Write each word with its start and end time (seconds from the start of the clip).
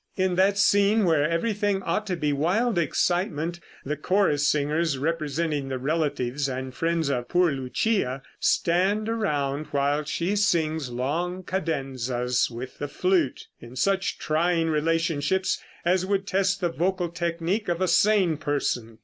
In 0.15 0.33
that 0.33 0.57
scene 0.57 1.05
where 1.05 1.29
everything 1.29 1.83
ought 1.83 2.07
to 2.07 2.15
be 2.15 2.33
wild 2.33 2.79
excitement, 2.79 3.59
the 3.85 3.95
chorus 3.95 4.49
singers, 4.49 4.97
representing 4.97 5.67
the 5.69 5.77
relatives 5.77 6.49
and 6.49 6.73
friends 6.73 7.07
of 7.09 7.27
poor 7.29 7.51
Lucia, 7.51 8.23
stand 8.39 9.07
around 9.07 9.67
while 9.67 10.03
she 10.03 10.35
sings 10.35 10.89
long 10.89 11.43
cadenzas 11.43 12.49
with 12.49 12.79
the 12.79 12.87
flute, 12.87 13.45
in 13.59 13.75
such 13.75 14.17
trying 14.17 14.71
relationships 14.71 15.61
as 15.85 16.03
would 16.03 16.25
test 16.25 16.61
the 16.61 16.69
vocal 16.69 17.09
technique 17.09 17.69
of 17.69 17.79
a 17.79 17.87
sane 17.87 18.37
person. 18.37 18.97